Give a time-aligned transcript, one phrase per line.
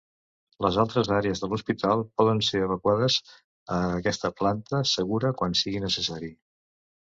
[0.65, 3.19] Les altres àrees de l'hospital poden ser evacuades
[3.77, 6.33] a aquesta planta segura quan sigui necessari.